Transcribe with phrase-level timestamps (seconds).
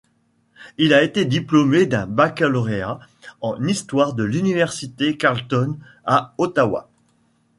[0.79, 2.99] Il a été diplômé d'un baccalauréat
[3.39, 6.89] en histoire de l'Université Carleton à Ottawa.